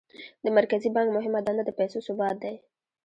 د 0.43 0.45
مرکزي 0.57 0.89
بانک 0.95 1.09
مهمه 1.17 1.39
دنده 1.47 1.63
د 1.65 1.71
پیسو 1.79 1.97
ثبات 2.07 2.35
دی. 2.43 2.55